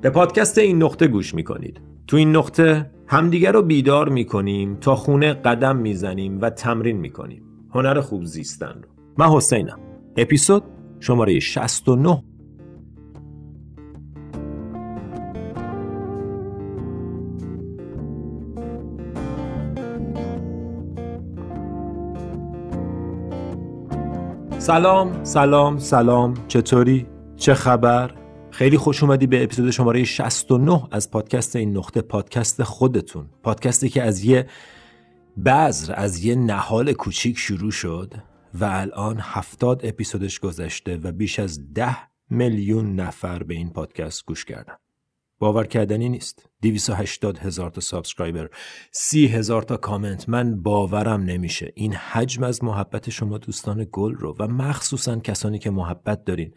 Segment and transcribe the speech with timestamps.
[0.00, 1.80] به پادکست این نقطه گوش می‌کنید.
[2.06, 7.42] تو این نقطه همدیگر رو بیدار می‌کنیم تا خونه قدم می‌زنیم و تمرین می‌کنیم.
[7.74, 8.88] هنر خوب زیستن رو.
[9.18, 9.78] من حسینم.
[10.16, 10.62] اپیزود
[11.00, 12.22] شماره 69
[24.58, 26.34] سلام سلام سلام.
[26.48, 27.06] چطوری؟
[27.36, 28.10] چه خبر؟
[28.58, 33.30] خیلی خوش اومدی به اپیزود شماره 69 از پادکست این نقطه پادکست خودتون.
[33.42, 34.46] پادکستی که از یه
[35.44, 38.14] بذر از یه نهال کوچیک شروع شد
[38.54, 41.96] و الان هفتاد اپیزودش گذشته و بیش از ده
[42.30, 44.74] میلیون نفر به این پادکست گوش کردن.
[45.38, 46.48] باور کردنی نیست.
[46.62, 48.50] 280 هزار تا subscriber
[48.92, 50.28] 30 هزار تا کامنت.
[50.28, 51.72] من باورم نمیشه.
[51.74, 56.54] این حجم از محبت شما دوستان گل رو و مخصوصا کسانی که محبت دارین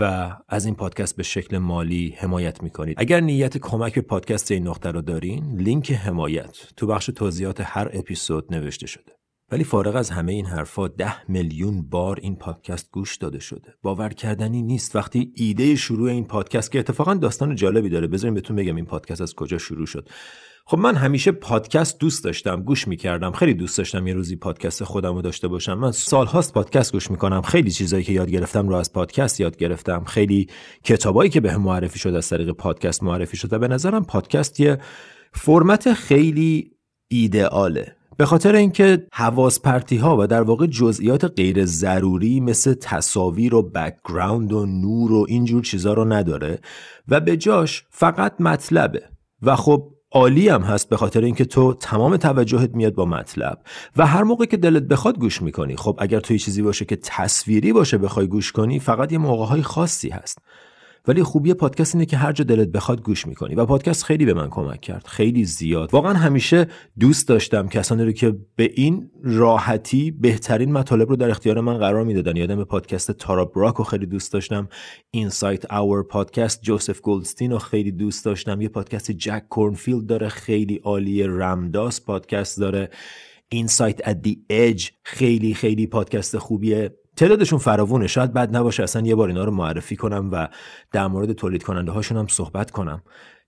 [0.00, 2.96] و از این پادکست به شکل مالی حمایت می‌کنید.
[2.98, 7.90] اگر نیت کمک به پادکست این نقطه رو دارین لینک حمایت تو بخش توضیحات هر
[7.92, 9.12] اپیزود نوشته شده.
[9.52, 13.74] ولی فارغ از همه این حرفا ده میلیون بار این پادکست گوش داده شده.
[13.82, 14.96] باور کردنی نیست.
[14.96, 18.06] وقتی ایده شروع این پادکست که اتفاقا داستان جالبی داره.
[18.06, 20.08] بذارین بهتون بگم این پادکست از کجا شروع شد.
[20.70, 25.14] خب من همیشه پادکست دوست داشتم گوش می‌کردم خیلی دوست داشتم یه روزی پادکست خودم
[25.14, 25.74] رو داشته باشم.
[25.74, 27.42] من سالهاست پادکست گوش می‌کنم.
[27.42, 30.04] خیلی چیزایی که یاد گرفتم رو از پادکست یاد گرفتم.
[30.04, 30.46] خیلی
[30.84, 34.78] کتابایی که به معرفی شد از طریق پادکست معرفی شد و به نظرم پادکست یه
[35.32, 36.70] فرمت خیلی
[37.08, 37.96] ایدئاله.
[38.16, 43.62] به خاطر اینکه حواس پرتی ها و در واقع جزئیات غیر ضروری مثل تصاویر و
[43.62, 46.58] background و نور و اینجور چیزا رو نداره
[47.08, 49.02] و به جاش فقط مطلبه.
[49.42, 53.58] و خب عالی هم هست به خاطر اینکه تو تمام توجهت میاد با مطلب
[53.96, 55.76] و هر موقع که دلت بخواد گوش می‌کنی.
[55.76, 59.62] خب اگر توی چیزی باشه که تصویری باشه بخوای گوش کنی فقط یه موقع های
[59.62, 60.38] خاصی هست.
[61.08, 63.54] ولی خوبی پادکست اینه که هر جا دلت بخواد گوش می‌کنی.
[63.54, 65.06] و پادکست خیلی به من کمک کرد.
[65.06, 65.94] خیلی زیاد.
[65.94, 66.66] واقعا همیشه
[67.00, 72.04] دوست داشتم کسانی رو که به این راحتی بهترین مطالب رو در اختیار من قرار
[72.04, 72.36] می‌دادن.
[72.36, 74.68] یادم به پادکست تارا براک رو خیلی دوست داشتم.
[75.10, 78.60] Insight Hour پادکست جوزف گولدستین رو خیلی دوست داشتم.
[78.60, 82.90] یه پادکست جک کورنفیلد داره خیلی عالیه رمداس پادکست داره.
[83.48, 86.99] Insights at the Edge خیلی خیلی پادکست خوبیه.
[87.20, 88.06] تعدادشون فراوونه.
[88.06, 90.48] شاید بد نباشه اصلا یه بار اینا رو معرفی کنم و
[90.92, 93.02] در مورد تولید کننده هاشون هم صحبت کنم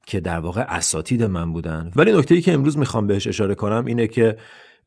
[0.07, 1.91] که در واقع اساتید من بودن.
[1.97, 4.37] ولی نکته ای که امروز می‌خوام بهش اشاره کنم اینه که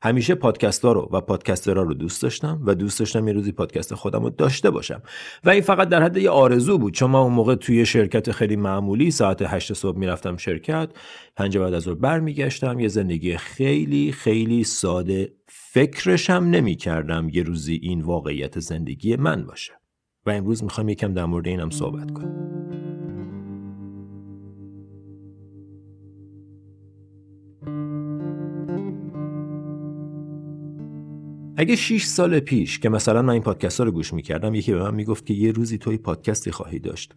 [0.04, 3.96] همیشه پادکست ها رو و پادکسترها رو دوست داشتم و دوست داشتم یه روزی پادکست
[3.96, 5.02] خودم رو داشته باشم.
[5.44, 6.94] و این فقط در حد یه آرزو بود.
[6.94, 10.90] چون من اون موقع توی شرکت خیلی معمولی ساعت 8 صبح می‌رفتم شرکت
[11.36, 12.80] پنج بعد از ظهر برمیگشتم.
[12.80, 15.32] یه زندگی خیلی خیلی ساده
[15.76, 19.74] فکرشم نمی کردم یه روزی این واقعیت زندگی من باشه.
[20.26, 22.36] و امروز می‌خوام یکم در مورد اینم صحبت کنم.
[31.58, 34.84] اگه 6 سال پیش که مثلا من این پادکست ها رو گوش می‌کردم یکی به
[34.84, 37.14] من می‌گفت که یه روزی توی پادکستی خواهی داشت.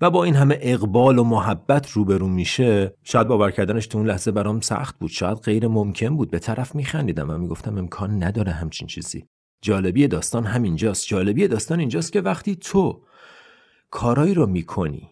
[0.00, 4.30] و با این همه اقبال و محبت روبرو میشه شاید باور کردنش تو اون لحظه
[4.30, 5.10] برام سخت بود.
[5.10, 6.30] شاید غیر ممکن بود.
[6.30, 9.24] به طرف میخندیدم و می‌گفتم امکان نداره همچین چیزی.
[9.62, 11.06] جالبی داستان همینجاست.
[11.06, 13.02] جالبی داستان اینجاست که وقتی تو
[13.90, 15.10] کارایی رو می‌کنی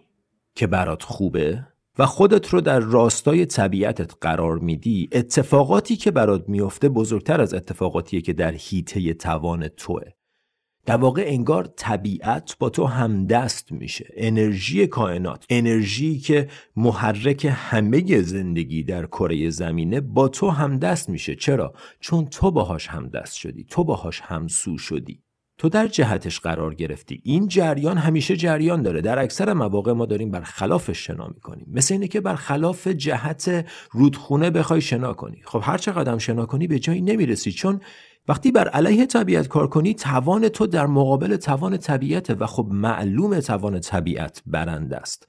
[0.55, 1.67] که برات خوبه
[1.99, 8.21] و خودت رو در راستای طبیعتت قرار میدی اتفاقاتی که برات میفته بزرگتر از اتفاقاتیه
[8.21, 10.03] که در حیطه توان توه.
[10.87, 14.09] در واقع انگار طبیعت با تو همدست میشه.
[14.17, 21.35] انرژی کائنات انرژی که محرک همه زندگی در کره زمینه با تو همدست میشه.
[21.35, 23.65] چرا؟ چون تو باهاش همدست شدی.
[23.65, 25.21] تو باهاش همسو شدی.
[25.59, 27.21] تو در جهتش قرار گرفتی.
[27.25, 29.01] این جریان همیشه جریان داره.
[29.01, 31.67] در اکثر مواقع ما داریم بر خلافش شنا می‌کنیم.
[31.73, 35.43] مثل اینه که بر خلاف جهت رودخونه بخوای شنا کنی.
[35.45, 37.53] خب هر چقدر شنا کنی به جایی نمی‌رسی.
[37.53, 37.81] چون
[38.29, 43.41] وقتی بر علیه طبیعت کار کنی توان تو در مقابل توان طبیعت و خب معلوم
[43.41, 45.29] توان طبیعت برنده است.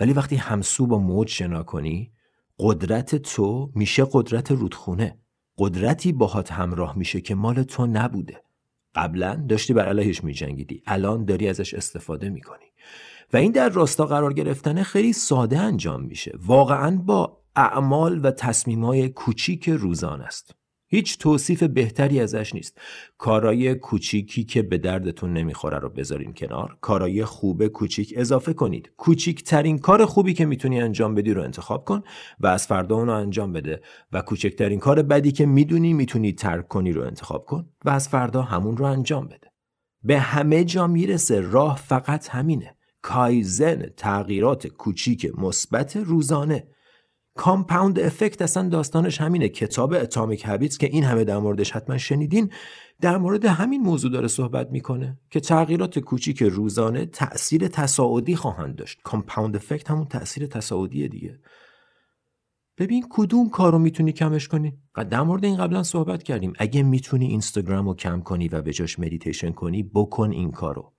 [0.00, 2.12] ولی وقتی همسو با موج شنا کنی
[2.58, 5.18] قدرت تو میشه قدرت رودخونه.
[5.58, 8.42] قدرتی باهات همراه میشه که مال تو نبوده.
[8.94, 10.82] قبلا داشتی بر علیهش میجنگیدی.
[10.86, 12.64] الان داری ازش استفاده می‌کنی.
[13.32, 16.38] و این در راستا قرار گرفتن خیلی ساده انجام میشه.
[16.46, 20.54] واقعا با اعمال و تصمیمای کوچیک روزان است.
[20.94, 22.78] هیچ توصیف بهتری ازش نیست.
[23.18, 26.76] کارای کوچیکی که به دردتون نمی‌خوره رو بذارین کنار.
[26.80, 28.90] کارای خوب کوچیک اضافه کنید.
[28.96, 32.02] کوچیکترین کار خوبی که می‌تونی انجام بدی رو انتخاب کن
[32.40, 33.80] و از فردا اون رو انجام بده
[34.12, 38.42] و کوچکترین کار بدی که می‌دونی می‌تونی ترک کنی رو انتخاب کن و از فردا
[38.42, 39.48] همون رو انجام بده.
[40.02, 41.40] به همه جا می‌رسه.
[41.40, 42.76] راه فقط همینه.
[43.02, 46.66] کایزن تغییرات کوچیک مثبت روزانه.
[47.36, 49.48] compound effect اصلا داستانش همینه.
[49.48, 52.50] کتاب Atomic Habits که این همه در موردش حتما شنیدین
[53.00, 58.98] در مورد همین موضوع داره صحبت می‌کنه که تغییرات کوچیک روزانه تاثیر تصاعدی خواهند داشت.
[59.02, 61.38] compound effect همون تاثیر تصاعدی دیگه.
[62.78, 64.78] ببین کدوم کارو می‌تونی کمش کنی؟
[65.10, 66.52] در مورد این قبلا صحبت کردیم.
[66.58, 70.92] اگه می‌تونی اینستاگرام رو کم کنی و به جاش مدیتیشن کنی بکن این کارو.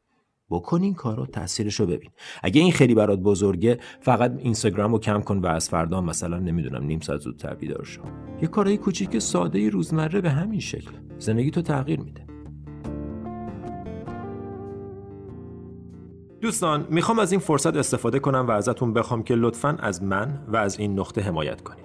[0.50, 2.10] بکن این کارو تاثیرش رو ببین.
[2.44, 6.84] اگه این خیلی برات بزرگه فقط اینستاگرام رو کم کن و از فردا مثلا نمی‌دونم
[6.84, 8.02] نیم ساعت زودتر بیدار شو.
[8.42, 10.92] یه کارهای کوچیک ساده روزمره به همین شکل.
[11.18, 12.26] زندگی تو تغییر میده.
[16.42, 20.58] دوستان می‌خوام از این فرصت استفاده کنم و ازتون بخوام که لطفا از من و
[20.58, 21.85] از این نقطه حمایت کنید.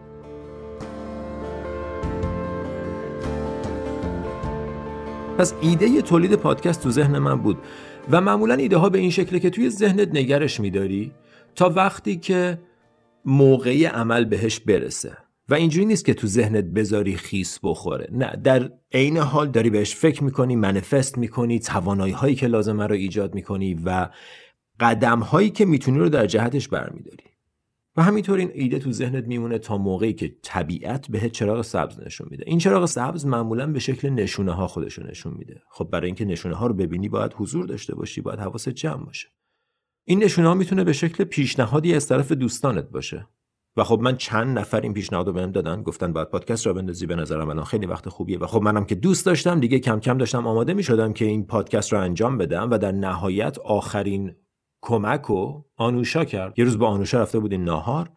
[5.41, 7.57] پس ایده تولید پادکست تو ذهن من بود
[8.11, 11.11] و معمولا ایده ها به این شکله که توی ذهنت نگرش میداری
[11.55, 12.59] تا وقتی که
[13.25, 15.17] موقعی عمل بهش برسه.
[15.49, 18.07] و اینجوری نیست که تو ذهنت بذاری خیس بخوره.
[18.11, 22.95] نه در عین حال داری بهش فکر می‌کنی منفست می‌کنی توانایی هایی که لازمه رو
[22.95, 24.09] ایجاد می‌کنی و
[24.79, 27.30] قدم هایی که می‌تونی رو در جهتش برمیداری.
[27.95, 32.27] و همینطور این ایده تو ذهنت میمونه تا موقعی که طبیعت بهت چراغ سبز نشون
[32.31, 32.43] میده.
[32.47, 35.61] این چراغ سبز معمولا به شکل نشونه ها خودشو نشون میده.
[35.69, 39.27] خب برای اینکه نشونه ها رو ببینی باید حضور داشته باشی باید حواست جمع باشه.
[40.03, 43.27] این نشونه ها می‌تونه به شکل پیشنهادی از طرف دوستانت باشه.
[43.77, 47.05] و خب من چند نفر این پیشنهاد رو بهم دادن گفتن باید پادکست را بندازی
[47.05, 48.39] به نظرم الان خیلی وقت خوبیه.
[48.39, 51.45] و خب منم که دوست داشتم دیگه کم کم داشتم آماده می شدم که این
[51.45, 54.35] پادکست رو انجام بدم و در نهایت آخرین
[54.81, 56.59] کمک و آنوشا کرد.
[56.59, 58.09] یه روز با آنوشا رفته بودیم ناهار.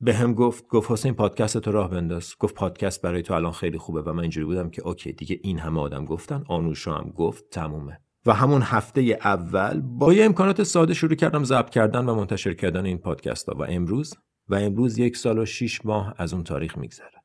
[0.00, 2.34] به هم گفت گفت حسین پادکست تو راه بنداز.
[2.38, 5.58] گفت پادکست برای تو الان خیلی خوبه و من اینجوری بودم که اوکی دیگه این
[5.58, 8.00] همه آدم گفتن آنوشا هم گفت تمومه.
[8.26, 12.86] و همون هفته اول با یه امکانات ساده شروع کردم ضبط کردن و منتشر کردن
[12.86, 14.14] این پادکست ها و امروز
[14.48, 17.22] و امروز یک سال و شیش ماه از اون تاریخ میگذره.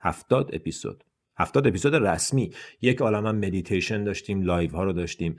[0.00, 1.04] هفتاد اپیزود.
[1.38, 2.50] هفتاد اپیزود رسمی.
[2.82, 5.36] یک عالم مدیتیشن داشتیم live ها رو داشتیم.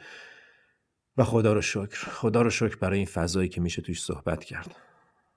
[1.18, 2.10] و خدا رو شکر.
[2.10, 4.76] خدا رو شکر برای این فضایی که میشه توش صحبت کرد.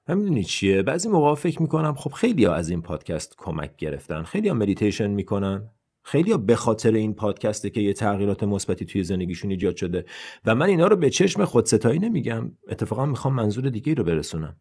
[0.08, 4.22] و می‌دونی چیه؟ بعضی موقع فکر می‌کنم خب خیلی ها از این پادکست کمک گرفتن.
[4.22, 5.70] خیلی ها مدیتیشن می‌کنن.
[6.02, 10.04] خیلی ها به خاطر این پادکسته که یه تغییرات مثبتی توی زندگیشون ایجاد شده.
[10.44, 12.52] و من اینا رو به چشم خودستایی نمیگم.
[12.68, 14.56] اتفاقا می‌خوام منظور دیگه رو برسونم.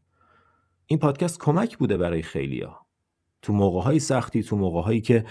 [0.85, 2.23] این پادکست کمک بوده برای
[2.63, 2.87] ها
[3.41, 5.25] تو موقع های سختی تو موقع هایی که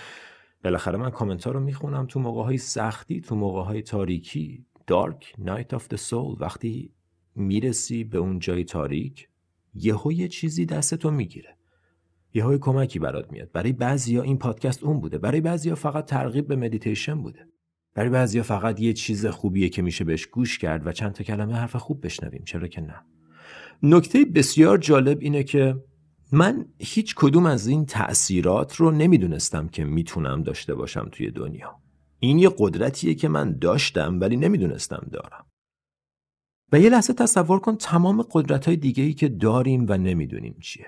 [0.65, 5.75] بالاخره من کامنت رو می‌خونم تو موقع های سختی تو موقع های تاریکی دارک نایت
[5.75, 6.93] آف the سول وقتی
[7.35, 9.29] می‌رسی به اون جای تاریک
[9.75, 11.57] یهو یه چیزی دستتو می‌گیره.
[12.35, 13.53] یهو کمکی برات میاد.
[13.53, 15.19] برای بعضیا این پادکست اون بوده.
[15.19, 17.49] برای بعضیا فقط ترغیب به مدیتیشن بوده.
[17.95, 21.55] برای بعضیا فقط یه چیز خوبیه که میشه بهش گوش کرد و چند تا کلمه
[21.55, 22.45] حرف خوب بشنویم.
[22.45, 23.05] چرا که نه.
[23.83, 25.77] نکته بسیار جالب اینه که
[26.33, 31.81] من هیچ کدوم از این تأثیرات رو نمی‌دونستم که می‌تونم داشته باشم توی دنیا.
[32.21, 35.47] این یه قدرتیه که من داشتم ولی نمی‌دونستم دارم.
[36.73, 40.87] و یه لحظه تصور کن تمام قدرت های دیگه ای که داریم و نمی‌دونیم چیه.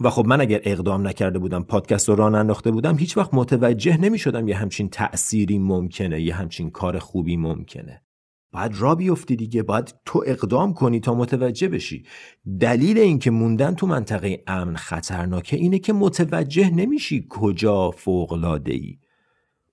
[0.00, 4.00] و خب من اگر اقدام نکرده بودم پادکست رو راه انداخته بودم هیچ وقت متوجه
[4.00, 8.02] نمی شدم یه همچین تأثیری ممکنه یه همچین کار خوبی ممکنه.
[8.52, 12.06] باید را بیفتی دیگه باید تو اقدام کنی تا متوجه بشی.
[12.60, 18.98] دلیل اینکه موندن تو منطقه امن خطرناکه اینه که متوجه نمیشی کجا فوق ای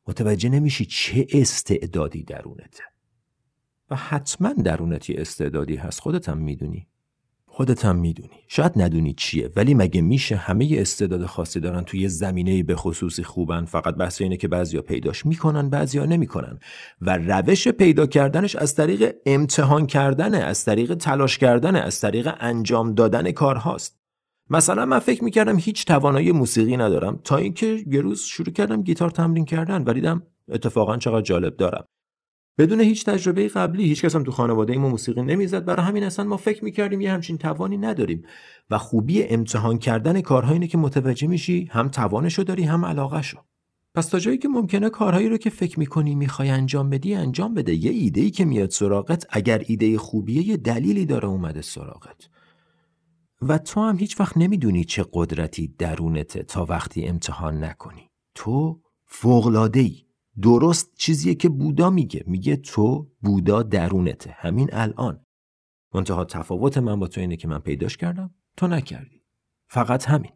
[0.08, 2.84] متوجه نمیشی چه استعدادی درونته
[3.90, 6.88] و حتما درونت استعدادی هست خودت هم می‌دونی.
[7.46, 8.30] خودت هم می‌دونی.
[8.48, 13.66] شاید ندونی چیه ولی مگه میشه همه استعداد خاصی دارن توی زمینه به خصوصی خوبن
[13.66, 16.60] فقط بحث اینه که بعضیا پیداش می‌کنن بعضیا نمی‌کنن؟
[17.02, 22.94] و روش پیدا کردنش از طریق امتحان کردنه از طریق تلاش کردنه از طریق انجام
[22.94, 23.97] دادن کارهاست.
[24.50, 27.20] مثلا من فکر می‌کردم هیچ توانایی موسیقی ندارم.
[27.24, 31.86] تا اینکه یه روز شروع کردم گیتار تمرین کردن و دیدم اتفاقا چقدر جالب دارم.
[32.58, 35.66] بدون هیچ تجربه قبلی هیچ کس هم تو خانواده ما موسیقی نمی‌زد.
[35.66, 38.24] برای همین اصلا ما فکر می‌کردیم یه همچین توانی نداریم.
[38.70, 43.38] و خوبی امتحان کردن کارها که متوجه میشی هم توانشو داری هم علاقهشو.
[43.96, 47.74] پس تا جایی که ممکنه کارهایی رو که فکر می‌کنی می‌خوای انجام بدی انجام بده.
[47.74, 52.30] یه ایده که میاد سراغت اگر ایده خوبیه یه دلیلی داره اومده سراغت.
[53.42, 58.10] و تو هم هیچ وقت نمی‌دونی چه قدرتی درونته تا وقتی امتحان نکنی.
[58.36, 60.04] تو فوقلاده ای
[60.42, 62.24] درست چیزیه که بودا میگه.
[62.28, 64.36] میگه تو بودا درونته.
[64.38, 65.26] همین الان.
[65.94, 69.24] منتها تفاوت من با تو اینه که من پیداش کردم تو نکردی.
[69.70, 70.32] فقط همین.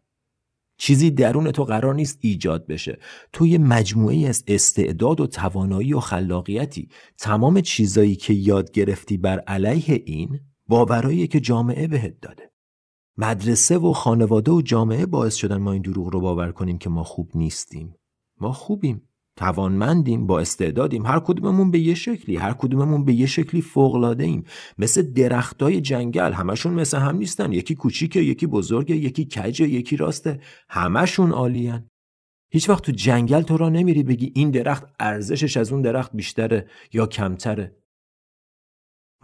[0.78, 2.98] چیزی درون تو قرار نیست ایجاد بشه.
[3.32, 6.88] تو یه مجموعه از استعداد و توانایی و خلاقیتی.
[7.18, 12.51] تمام چیزایی که یاد گرفتی بر علیه این باورایی که جامعه بهت داده.
[13.16, 17.04] مدرسه و خانواده و جامعه باعث شدن ما این دروغ رو باور کنیم که ما
[17.04, 17.94] خوب نیستیم.
[18.40, 19.08] ما خوبیم.
[19.36, 20.26] توانمندیم.
[20.26, 21.06] با استعدادیم.
[21.06, 22.36] هر کدوممون به یه شکلی.
[22.36, 24.44] هر کدوممون به یه شکلی فوقلاده ایم
[24.78, 26.32] مثل درختای جنگل.
[26.32, 27.52] همشون مثل هم نیستن.
[27.52, 30.40] یکی کوچیکه یکی بزرگه یکی کجه یکی راسته.
[30.68, 31.88] همشون عالیان
[32.52, 36.66] هیچ وقت تو جنگل تو را نمیری بگی این درخت ارزشش از اون درخت بیشتره
[36.92, 37.81] یا کمتره.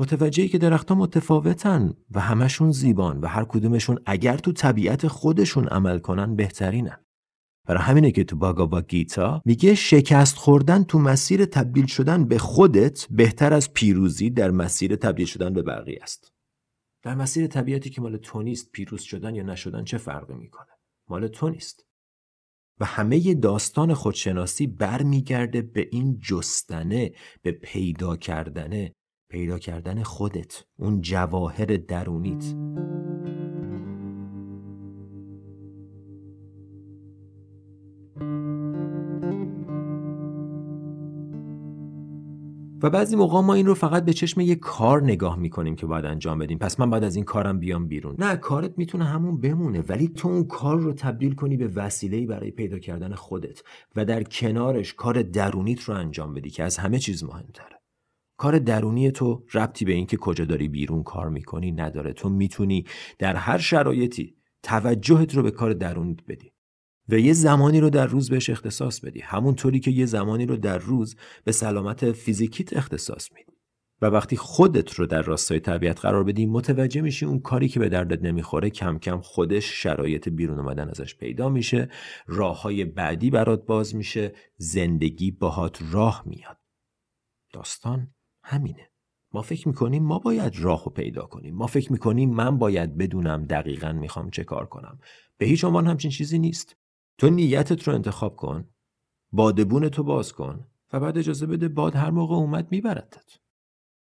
[0.00, 5.99] متوجهی که درختها متفاوتن و همشون زیبان و هر کدومشون اگر تو طبیعت خودشون عمل
[5.99, 7.05] کنن بهترینن
[7.69, 13.07] برای همینه که تو باگاوا گیتا میگه شکست خوردن تو مسیر تبدیل شدن به خودت
[13.11, 16.33] بهتر از پیروزی در مسیر تبدیل شدن به بقیه است.
[17.02, 20.67] در مسیر طبیعتی که مال تو نیست پیروز شدن یا نشدن چه فرقی می‌کنه؟
[21.09, 21.87] مال تو نیست.
[22.81, 27.12] و همه داستان خودشناسی برمیگرده به این جستنه
[27.43, 28.95] به پیدا کردنه
[29.28, 32.54] پیدا کردن خودت اون جواهر درونیت.
[42.82, 46.04] و بعضی موقع ما این رو فقط به چشم یه کار نگاه می‌کنیم که باید
[46.04, 46.58] انجام بدیم.
[46.58, 48.14] پس من بعد از این کارم بیام بیرون.
[48.18, 52.50] نه کارت می‌تونه همون بمونه ولی تو اون کار رو تبدیل کنی به وسیله‌ای برای
[52.50, 53.62] پیدا کردن خودت
[53.97, 57.77] و در کنارش کار درونیت رو انجام بدی که از همه چیز مهمتره.
[58.38, 62.12] کار درونی تو ربطی به اینکه کجا داری بیرون کار می‌کنی نداره.
[62.12, 62.85] تو می‌تونی
[63.18, 66.52] در هر شرایطی توجهت رو به کار درونیت بدی
[67.09, 69.21] و یه زمانی رو در روز بهش اختصاص بدی.
[69.21, 73.52] همونطوری که یه زمانی رو در روز به سلامت فیزیکیت اختصاص میدی.
[74.02, 77.88] و وقتی خودت رو در راستای طبیعت قرار بدی متوجه میشی اون کاری که به
[77.88, 81.88] دردت نمی‌خوره کم کم خودش شرایط بیرون اومدن ازش پیدا میشه
[82.26, 86.57] راه های بعدی برات باز میشه زندگی باهات راه میاد.
[87.52, 88.14] داستان؟
[88.49, 88.90] همینه.
[89.33, 91.55] ما فکر می‌کنیم ما باید راه رو پیدا کنیم.
[91.55, 94.99] ما فکر می‌کنیم من باید بدونم دقیقا می‌خوام چه کار کنم.
[95.38, 96.76] به هیچ عنوان همچین چیزی نیست.
[97.19, 98.64] تو نیتت رو انتخاب کن
[99.33, 103.38] بادبون تو باز کن و بعد اجازه بده باد هر موقع اومد میبردت.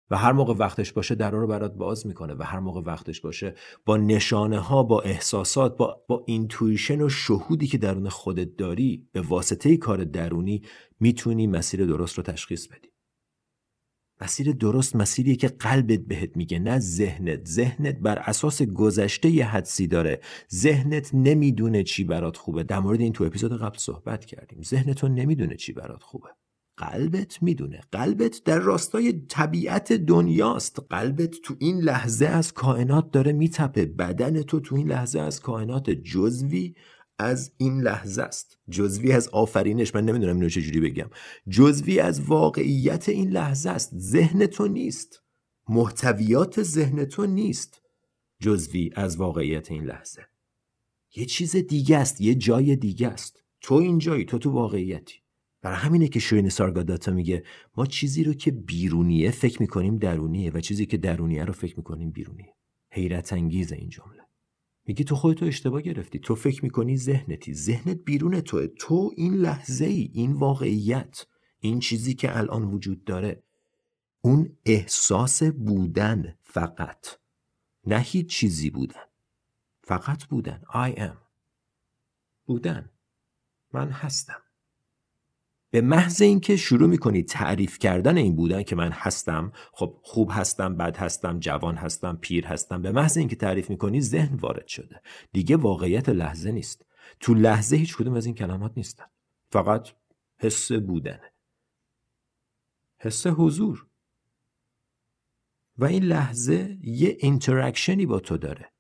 [0.10, 3.56] و هر موقع وقتش باشه در رو برات باز می‌کنه و هر موقع وقتش باشه
[3.86, 9.22] با نشانه ها با احساسات با, با intuition و شهودی که درون خودت داری به
[9.22, 10.62] واسطه کار درونی
[11.00, 12.90] می‌تونی مسیر درست رو تشخیص بدی.
[14.22, 17.48] مسیر درست مسیریه که قلبت بهت میگه نه ذهنت.
[17.48, 20.20] ذهنت بر اساس گذشته یه حدسی داره.
[20.54, 22.64] ذهنت نمی‌دونه چی برات خوبه.
[22.64, 24.62] در مورد این تو اپیزود قبل صحبت کردیم.
[24.64, 26.28] ذهنتون نمی‌دونه چی برات خوبه.
[26.78, 27.82] قلبت می‌دونه.
[27.92, 30.80] قلبت در راستای طبیعت دنیاست.
[30.90, 33.86] قلبت تو این لحظه از کائنات داره میتپه.
[33.86, 36.76] بدن تو تو این لحظه از کائنات جزوی
[37.20, 38.58] از این لحظه است.
[38.70, 41.10] جزوی از آفرینش من نمی‌دونم اینو چجوری بگم.
[41.50, 43.98] جزوی از واقعیت این لحظه است.
[43.98, 45.24] ذهن تو نیست.
[45.70, 47.82] محتویات ذهن تو نیست.
[48.42, 50.26] جزوی از واقعیت این لحظه.
[51.16, 52.22] یه چیز دیگه است.
[52.22, 53.44] یه جای دیگه است.
[53.62, 55.16] تو این جایی تو تو واقعیتی.
[55.62, 57.44] برای همینه که شوین سارگاداتا میگه
[57.78, 62.12] ما چیزی رو که بیرونیه فکر می‌کنیم درونیه و چیزی که درونیه رو فکر می‌کنیم
[62.12, 62.54] بیرونیه.
[62.92, 64.27] حیرت انگیز این جمله.
[64.88, 66.20] میگی تو خودتو اشتباه گرفتی.
[66.20, 67.54] تو فکر می‌کنی ذهنتی.
[67.54, 68.68] ذهنت بیرون توه.
[68.68, 71.26] تو این لحظه ای این واقعیت
[71.60, 73.44] این چیزی که الان وجود داره
[74.22, 77.08] اون احساس بودن فقط.
[77.86, 79.06] نه هیچ چیزی بودن.
[79.84, 80.62] فقط بودن.
[80.70, 81.18] I am.
[82.46, 82.90] بودن.
[83.74, 84.42] من هستم.
[85.72, 90.78] به محض اینکه شروع می‌کنی تعریف کردن این بودن که من هستم خب خوب هستم
[90.78, 95.02] بد هستم جوان هستم پیر هستم به محض اینکه تعریف می‌کنی ذهن وارد شده.
[95.34, 96.86] دیگه واقعیت لحظه نیست.
[97.20, 99.06] تو لحظه هیچ کدوم از این کلمات نیستن.
[99.52, 99.90] فقط
[100.40, 101.34] حس بودنه
[103.00, 103.88] حس حضور.
[105.78, 108.72] و این لحظه یه interaction ی با تو داره.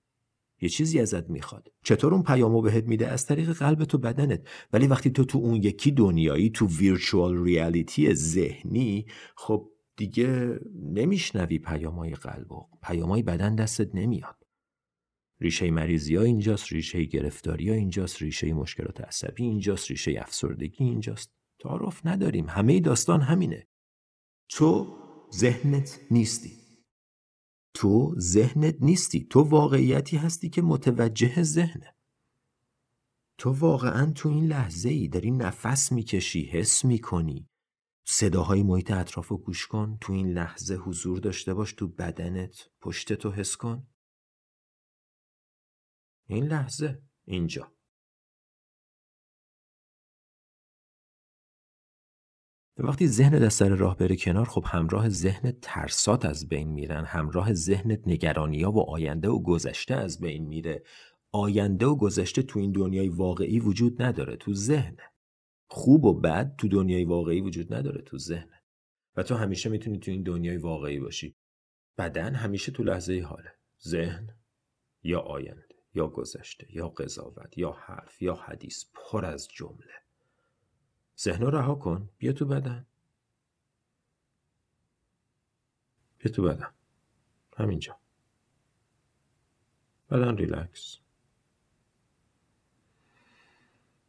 [0.61, 1.67] یه چیزی ازت می‌خواد.
[1.83, 4.47] چطور اون پیامو بهت میده؟ از طریق قلبت و بدنت.
[4.73, 12.15] ولی وقتی تو تو اون یکی دنیایی تو virtual reality ذهنی خب دیگه نمیشنوی پیامای
[12.15, 14.35] قلب و پیامای بدن دستت نمیاد.
[15.41, 21.31] ریشه مریضی ها اینجاست ریشه گرفتاری ها اینجاست ریشه مشکلات عصبی اینجاست ریشه افسردگی اینجاست.
[21.59, 22.49] تعارف نداریم.
[22.49, 23.67] همه داستان همینه.
[24.49, 24.97] تو
[25.35, 26.66] ذهنت نیستی.
[27.77, 29.27] تو ذهنت نیستی.
[29.29, 31.95] تو واقعیتی هستی که متوجه ذهنه.
[33.37, 37.49] تو واقعا تو این لحظه ای داری نفس می‌کشی حس می‌کنی.
[38.05, 39.97] صداهای محیط اطراف رو گوش کن.
[40.01, 42.55] تو این لحظه حضور داشته باش تو بدنت.
[42.81, 43.87] پشت تو حس کن.
[46.27, 47.01] این لحظه.
[47.25, 47.76] اینجا.
[52.79, 57.05] و وقتی ذهن از سر راه بره کنار خب همراه ذهن ترسات از بین میرن
[57.05, 60.83] همراه ذهنت نگرانیا و آینده و گذشته از بین میره.
[61.31, 64.97] آینده و گذشته تو این دنیای واقعی وجود نداره تو ذهن
[65.69, 68.49] خوب و بد تو دنیای واقعی وجود نداره تو ذهن
[69.15, 71.35] و تو همیشه می‌تونی تو این دنیای واقعی باشی.
[71.97, 73.51] بدن همیشه تو لحظه حاله.
[73.87, 74.29] ذهن
[75.03, 80.06] یا آینده یا گذشته یا قضاوت یا حرف یا حدیث پر از جمله.
[81.19, 82.09] ذهن رو رها کن.
[82.17, 82.85] بیا تو بدن.
[86.17, 86.73] بیا تو بدن.
[87.57, 87.99] همینجا.
[90.09, 90.97] بدن ریلکس.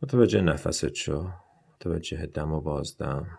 [0.03, 1.31] متوجه نفست شو.
[1.75, 3.39] متوجه دم و بازدم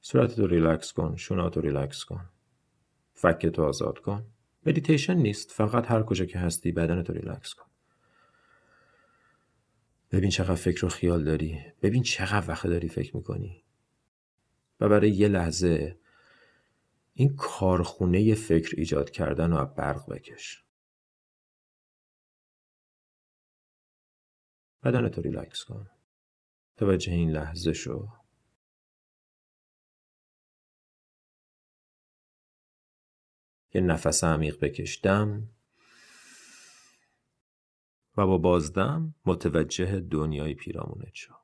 [0.00, 1.16] صورتتو ریلکس کن.
[1.16, 2.28] شوناتو ریلکس کن.
[3.14, 4.26] فکتو آزاد کن.
[4.66, 5.50] مدیتیشن نیست.
[5.50, 7.66] فقط هر کجا که هستی بدنتو ریلکس کن.
[10.10, 11.72] ببین چقدر فکر و خیال داری.
[11.82, 13.64] ببین چقدر وقت داری فکر می‌کنی.
[14.80, 15.98] و برای یه لحظه
[17.14, 20.64] این کارخونه فکر ایجاد کردن رو برق بکش.
[24.82, 25.90] بدنتو ریلکس کن.
[26.76, 28.08] توجه این لحظه شو.
[33.74, 35.00] یه نفس عمیق بکش.
[35.02, 35.55] دم.
[38.16, 41.34] و با بازدم متوجه دنیای پیرامونت شو.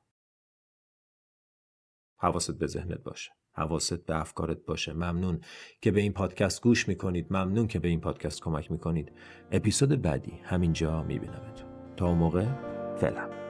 [2.17, 3.31] حواست به ذهنت باشه.
[3.51, 4.93] حواست به افکارت باشه.
[4.93, 5.41] ممنون
[5.81, 7.27] که به این پادکست گوش می‌کنید.
[7.33, 9.11] ممنون که به این پادکست کمک می‌کنید.
[9.51, 11.95] اپیزود بعدی همینجا میبینمتون.
[11.95, 12.45] تا موقع
[12.95, 13.42] فعلا.